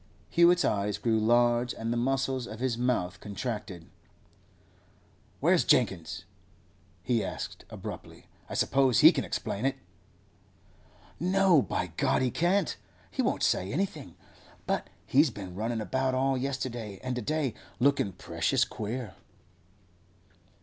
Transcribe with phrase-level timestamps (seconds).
[0.29, 3.87] Hewett's eyes grew large and the muscles of his mouth contracted.
[5.39, 6.25] 'Where's Jenkins?'
[7.03, 8.25] he asked abruptly.
[8.49, 9.75] 'I suppose he can explain it?'
[11.19, 12.77] 'No, by God, he can't!
[13.11, 14.15] He won't say nothing,
[14.65, 19.13] but he's been runnin' about all yesterday and to day, lookin' precious queer.